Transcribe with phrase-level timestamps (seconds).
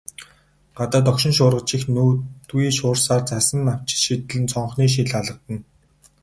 [0.77, 5.57] Гадаа догшин шуурга чих нүдгүй шуурсаар, цасан навчис шидлэн цонхны шил алгадна.